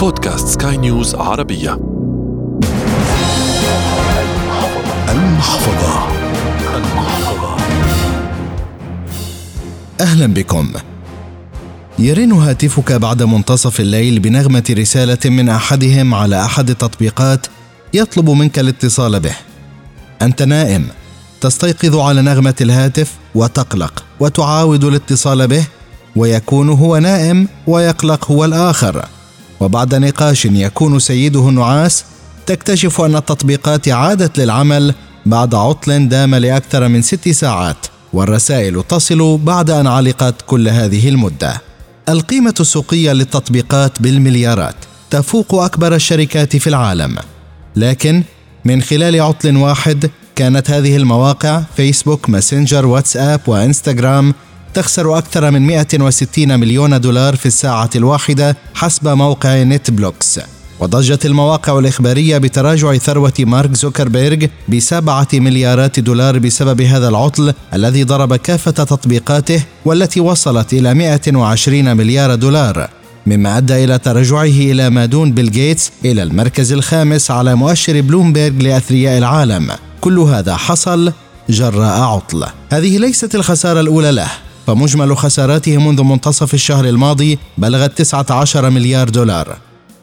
[0.00, 1.80] بودكاست سكاي نيوز عربية.
[5.08, 6.08] المحفظة.
[6.76, 7.56] المحفظة.
[10.00, 10.72] أهلا بكم.
[11.98, 17.46] يرن هاتفك بعد منتصف الليل بنغمة رسالة من أحدهم على أحد التطبيقات
[17.94, 19.34] يطلب منك الاتصال به.
[20.22, 20.86] أنت نائم.
[21.40, 25.66] تستيقظ على نغمة الهاتف وتقلق وتعاود الاتصال به
[26.16, 29.04] ويكون هو نائم ويقلق هو الآخر.
[29.60, 32.04] وبعد نقاش يكون سيده النعاس
[32.46, 34.94] تكتشف أن التطبيقات عادت للعمل
[35.26, 41.60] بعد عطل دام لأكثر من ست ساعات والرسائل تصل بعد أن علقت كل هذه المدة.
[42.08, 44.74] القيمة السوقية للتطبيقات بالمليارات
[45.10, 47.16] تفوق أكبر الشركات في العالم.
[47.76, 48.22] لكن
[48.64, 54.34] من خلال عطل واحد كانت هذه المواقع فيسبوك ماسنجر واتساب وإنستغرام
[54.74, 60.40] تخسر أكثر من 160 مليون دولار في الساعة الواحدة حسب موقع نت بلوكس
[60.80, 68.36] وضجت المواقع الإخبارية بتراجع ثروة مارك زوكربيرغ بسبعة مليارات دولار بسبب هذا العطل الذي ضرب
[68.36, 72.90] كافة تطبيقاته والتي وصلت إلى 120 مليار دولار.
[73.26, 78.54] مما أدى إلى تراجعه إلى ما دون بيل جيتس إلى المركز الخامس على مؤشر بلومبيرغ
[78.56, 79.70] لأثرياء العالم.
[80.00, 81.12] كل هذا حصل
[81.48, 82.46] جراء عطل.
[82.70, 84.30] هذه ليست الخسارة الأولى له.
[84.70, 89.56] فمجمل خساراته منذ منتصف الشهر الماضي بلغت 19 مليار دولار.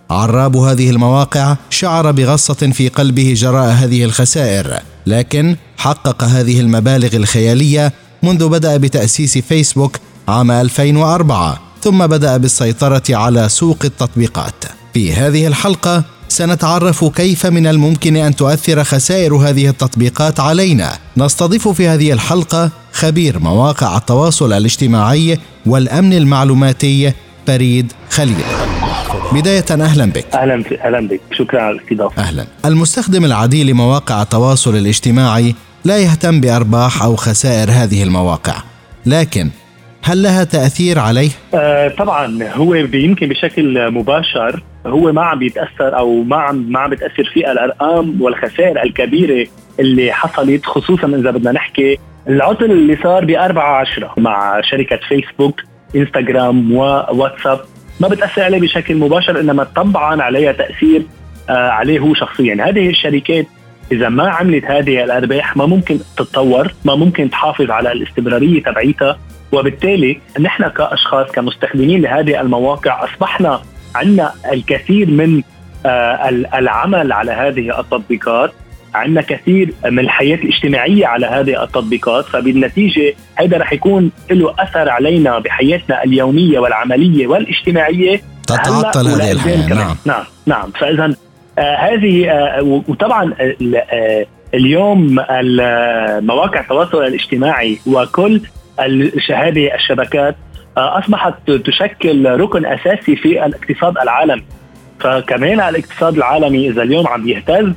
[0.09, 7.93] عراب هذه المواقع شعر بغصة في قلبه جراء هذه الخسائر لكن حقق هذه المبالغ الخيالية
[8.23, 14.63] منذ بدأ بتأسيس فيسبوك عام 2004 ثم بدأ بالسيطرة على سوق التطبيقات.
[14.93, 16.03] في هذه الحلقة
[16.37, 20.91] سنتعرف كيف من الممكن أن تؤثر خسائر هذه التطبيقات علينا.
[21.17, 27.13] نستضيف في هذه الحلقة خبير مواقع التواصل الاجتماعي والأمن المعلوماتي
[27.47, 28.43] فريد خليل.
[29.33, 30.25] بداية أهلا بك.
[30.33, 31.21] أهلا أهلا بك.
[31.31, 32.21] شكرا على الاستضافة.
[32.21, 32.45] أهلا.
[32.65, 38.55] المستخدم العادي لمواقع التواصل الاجتماعي لا يهتم بأرباح أو خسائر هذه المواقع.
[39.05, 39.49] لكن
[40.03, 46.23] هل لها تأثير عليه؟ آه طبعا هو يمكن بشكل مباشر هو ما عم بيتاثر أو
[46.23, 49.47] ما عم ما عم بتاثر فيه الأرقام والخسائر الكبيرة
[49.79, 51.99] اللي حصلت خصوصا إذا بدنا نحكي
[52.29, 55.61] العطل اللي صار ب 4 10 مع شركة فيسبوك
[55.95, 57.59] انستغرام وواتساب
[57.99, 61.01] ما بتأثر عليه بشكل مباشر إنما طبعا عليها تأثير
[61.49, 62.69] آه عليه هو شخصيا.
[62.69, 63.45] هذه الشركات
[63.91, 69.19] إذا ما عملت هذه الأرباح ما ممكن تتطور ما ممكن تحافظ على الاستمرارية تبعيتها.
[69.51, 73.61] وبالتالي نحن كأشخاص كمستخدمين لهذه المواقع أصبحنا
[73.97, 75.41] عندنا الكثير من
[75.85, 78.51] آه، العمل على هذه التطبيقات
[78.95, 85.39] عندنا كثير من الحياة الاجتماعية على هذه التطبيقات فبالنتيجة هذا رح يكون له أثر علينا
[85.39, 88.21] بحياتنا اليومية والعملية والاجتماعية.
[88.47, 89.69] تتعطل هذه الحياة.
[89.69, 89.95] نعم.
[90.05, 90.23] نعم.
[90.45, 90.71] نعم.
[90.79, 91.15] فإذا
[91.59, 93.33] آه هذه آه وطبعا
[93.91, 95.15] آه اليوم
[96.25, 98.41] مواقع التواصل الاجتماعي وكل
[99.33, 100.35] هذه الشبكات
[100.77, 104.43] أصبحت تشكل ركن أساسي في الاقتصاد العالمي.
[104.99, 107.73] فكمان الاقتصاد العالمي إذا اليوم عم يهتز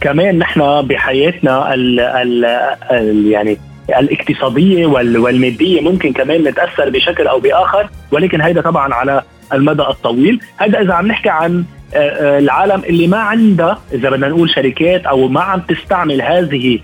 [0.00, 2.44] كمان نحن بحياتنا ال ال
[2.90, 3.58] ال يعني
[3.88, 10.40] الاقتصادية والمادية ممكن كمان نتأثر بشكل أو بآخر ولكن هيدا طبعا على المدى الطويل.
[10.56, 11.64] هذا إذا عم نحكي عن
[11.94, 16.78] آه، آه، العالم اللي ما عندها إذا بدنا نقول شركات أو ما عم تستعمل هذه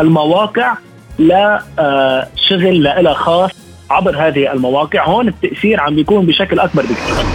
[0.00, 0.74] المواقع
[1.18, 1.62] لا
[2.48, 7.26] شغل لها خاص عبر هذه المواقع هون التأثير عم بيكون بشكل أكبر بكثير.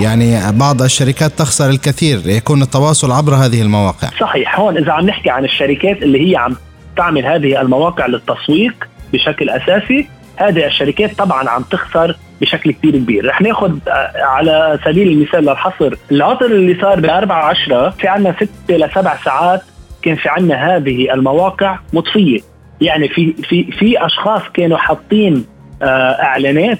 [0.00, 4.08] يعني بعض الشركات تخسر الكثير يكون التواصل عبر هذه المواقع.
[4.20, 6.56] صحيح هون إذا عم نحكي عن الشركات اللي هي عم
[6.96, 8.74] تعمل هذه المواقع للتسويق
[9.12, 13.26] بشكل أساسي هذه الشركات طبعا عم تخسر بشكل كثير كبير.
[13.26, 18.34] رح ناخذ آه، على سبيل المثال للحصر العطل اللي صار ب 4 10 في عندنا
[18.66, 19.62] 6 ل 7 ساعات
[20.02, 22.40] كان في عندنا هذه المواقع مطفية.
[22.80, 25.44] يعني في في في أشخاص كانوا حاطين
[25.82, 26.78] إعلانات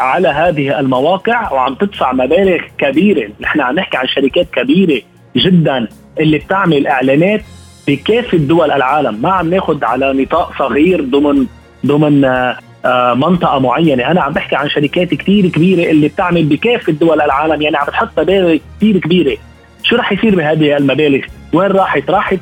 [0.00, 5.02] على هذه المواقع وعم تدفع مبالغ كبيرة، نحن عم نحكي عن شركات كبيرة
[5.36, 5.88] جدا
[6.20, 7.42] اللي بتعمل إعلانات
[7.88, 11.46] بكافه دول العالم، ما عم ناخذ على نطاق صغير ضمن
[11.86, 16.92] ضمن آه، آه، منطقة معينة، أنا عم بحكي عن شركات كثير كبيرة اللي بتعمل بكافه
[16.92, 19.36] دول العالم، يعني عم بتحط مبالغ كثير كبيرة.
[19.82, 21.20] شو رح يصير بهذه المبالغ؟
[21.52, 22.38] وين راحت؟ راحت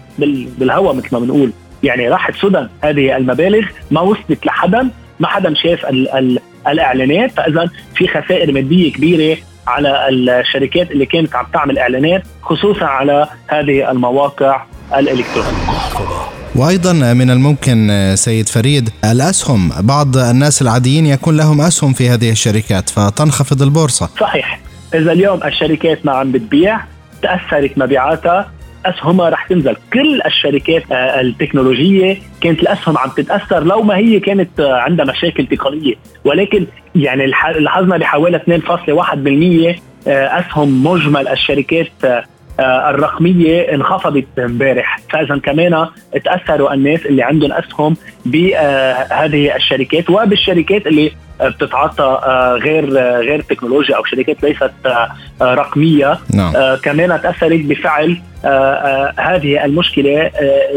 [0.58, 1.52] بالهواء مثل ما بنقول،
[1.82, 6.38] يعني راحت سدى هذه المبالغ ما وصلت لحدا ما حدا شاف ال ال
[6.68, 7.30] الإعلانات.
[7.30, 13.90] فإذا في خسائر مادية كبيرة على الشركات اللي كانت عم تعمل إعلانات خصوصا على هذه
[13.90, 14.64] المواقع
[14.96, 15.58] الإلكترونية.
[16.56, 19.72] وأيضا من الممكن سيد فريد الأسهم.
[19.80, 24.08] بعض الناس العاديين يكون لهم أسهم في هذه الشركات فتنخفض البورصة.
[24.20, 24.60] صحيح.
[24.94, 26.80] إذا اليوم الشركات ما عم بتبيع
[27.22, 28.50] تأثرت مبيعاتها
[28.86, 29.76] اسهمها رح تنزل.
[29.92, 35.46] كل الشركات آه، التكنولوجية كانت الاسهم عم تتأثر لو ما هي كانت آه، عندها مشاكل
[35.46, 35.94] تقنية.
[36.24, 37.26] ولكن يعني
[37.58, 41.88] لاحظنا بحوالي 2.1% آه، أسهم مجمل الشركات
[42.60, 44.98] الرقمية انخفضت امبارح.
[45.10, 45.88] فإذا كمان
[46.24, 47.96] تأثروا الناس اللي عندهم أسهم
[48.26, 52.20] بهذه الشركات وبالشركات اللي بتتعاطى
[52.62, 52.90] غير
[53.20, 54.72] غير تكنولوجيا أو شركات ليست
[55.42, 56.76] رقمية نعم.
[56.82, 60.30] كمان تاثرت بفعل آه، آه، هذه المشكلة آه،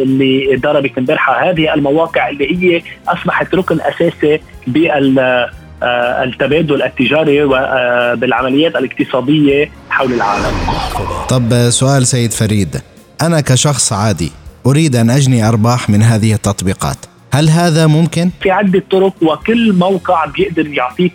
[0.03, 5.19] اللي ضربت امبارح هذه المواقع اللي هي أصبحت ركن أساسي بال
[6.23, 10.55] التبادل التجاري وبالعمليات الاقتصادية حول العالم.
[11.29, 12.81] طب سؤال سيد فريد،
[13.21, 14.31] أنا كشخص عادي
[14.65, 16.97] أريد أن أجني أرباح من هذه التطبيقات،
[17.33, 21.13] هل هذا ممكن؟ في عدة طرق وكل موقع بيقدر يعطيك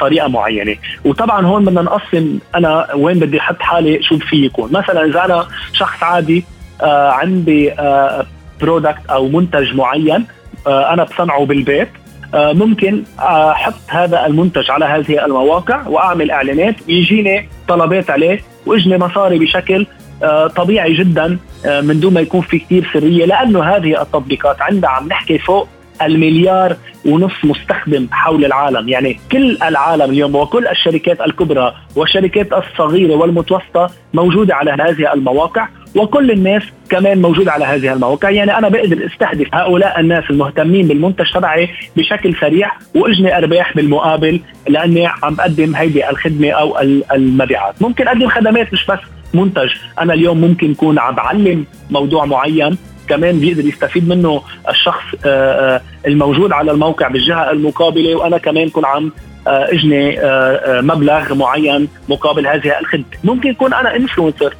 [0.00, 5.04] طريقة معينة وطبعا هون بدنا نقسم أنا وين بدي أحط حالي شو في يكون مثلا
[5.04, 6.44] إذا أنا شخص عادي
[6.82, 8.26] آه عندي آه
[8.60, 10.26] برودكت أو منتج معين
[10.66, 11.88] آه أنا بصنعه بالبيت
[12.34, 19.38] آه ممكن أحط هذا المنتج على هذه المواقع وأعمل إعلانات ويجيني طلبات عليه وإجني مصاري
[19.38, 20.07] بشكل آه،
[20.56, 25.08] طبيعي جدا آه، من دون ما يكون في كثير سرية لأنه هذه التطبيقات عندها عم
[25.08, 25.68] نحكي فوق
[26.02, 26.76] المليار
[27.06, 28.88] ونص مستخدم حول العالم.
[28.88, 36.30] يعني كل العالم اليوم وكل الشركات الكبرى والشركات الصغيرة والمتوسطة موجودة على هذه المواقع وكل
[36.30, 38.30] الناس كمان موجودة على هذه المواقع.
[38.30, 45.06] يعني أنا بقدر استهدف هؤلاء الناس المهتمين بالمنتج تبعي بشكل سريع وأجني أرباح بالمقابل لأني
[45.06, 46.78] عم بقدم هيدي الخدمة أو
[47.12, 47.82] المبيعات.
[47.82, 48.98] ممكن أقدم خدمات مش بس
[49.38, 49.70] منتج.
[50.00, 52.76] أنا اليوم ممكن أكون عم بعلم موضوع معين
[53.08, 55.28] كمان بيقدر يستفيد منه الشخص آه،
[55.76, 59.12] آه، الموجود على الموقع بالجهة المقابلة وأنا كمان كون عم
[59.46, 60.18] آه، أجني
[60.82, 63.04] مبلغ معين مقابل هذه الخدمة.
[63.24, 64.54] ممكن يكون أنا انفلونسر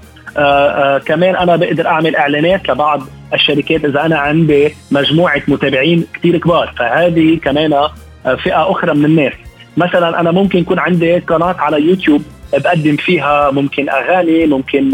[1.06, 3.02] كمان أنا بقدر أعمل إعلانات لبعض
[3.34, 6.74] الشركات إذا أنا عندي مجموعة متابعين كثير كبار.
[6.78, 7.88] فهذه كمان
[8.24, 9.32] فئة أخرى من الناس.
[9.76, 12.22] مثلا أنا ممكن يكون عندي قناة على يوتيوب.
[12.52, 14.92] بقدم فيها ممكن أغاني ممكن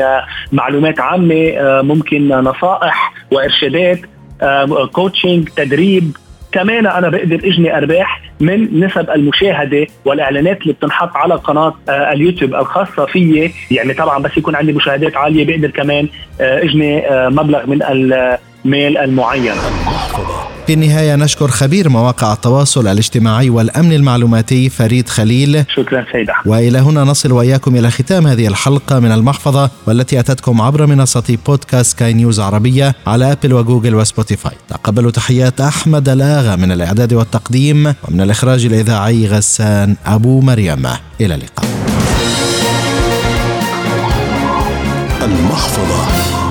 [0.53, 3.99] معلومات عامة ممكن نصائح وإرشادات
[4.93, 6.17] coaching تدريب.
[6.53, 13.07] كمان أنا بقدر إجني أرباح من نسب المشاهدة والإعلانات اللي بتنحط على قناة اليوتيوب الخاصة
[13.07, 13.53] فيي.
[13.71, 16.09] يعني طبعا بس يكون عندي مشاهدات عالية بقدر كمان
[16.41, 17.83] إجني مبلغ من
[18.65, 19.55] المال المعين.
[20.67, 25.65] في النهاية نشكر خبير مواقع التواصل الاجتماعي والأمن المعلوماتي فريد خليل.
[25.77, 30.87] شكرا سيد وإلى هنا نصل وإياكم إلى ختام هذه الحلقة من المحفظة والتي أتتكم عبر
[30.87, 34.53] منصة بودكاست سكاي نيوز عربية على أبل وجوجل وسبوتيفاي.
[34.69, 40.87] تقبلوا تحيات أحمد الآغا من الإعداد والتقديم ومن الإخراج الإذاعي غسان أبو مريم.
[41.21, 41.67] إلى اللقاء.
[45.23, 46.44] المحفظة.